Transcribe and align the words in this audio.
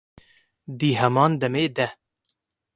di 0.79 0.89
heman 0.99 1.31
demê 1.41 1.63
de 1.75 1.87